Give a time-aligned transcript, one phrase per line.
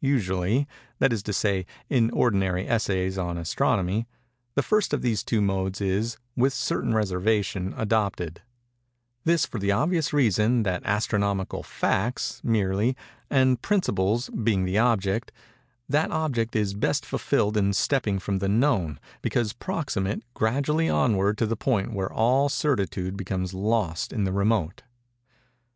[0.00, 6.18] Usually—that is to say, in ordinary essays on Astronomy—the first of these two modes is,
[6.34, 12.96] with certain reservation, adopted:—this for the obvious reason that astronomical facts, merely,
[13.30, 15.30] and principles, being the object,
[15.88, 21.46] that object is best fulfilled in stepping from the known because proximate, gradually onward to
[21.46, 24.82] the point where all certitude becomes lost in the remote.